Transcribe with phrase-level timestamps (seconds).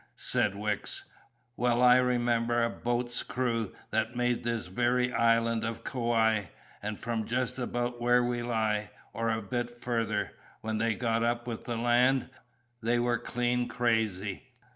[0.17, 1.03] said Wicks.
[1.55, 6.45] "Well I remember a boat's crew that made this very island of Kauai,
[6.81, 10.31] and from just about where we lie, or a bit further.
[10.61, 12.31] When they got up with the land,
[12.81, 14.47] they were clean crazy.